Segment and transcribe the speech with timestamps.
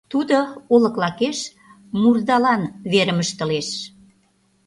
[0.11, 0.37] Тудо
[0.73, 1.37] олык лакеш
[2.01, 2.61] мурдалан
[2.91, 3.69] верым ыштылеш.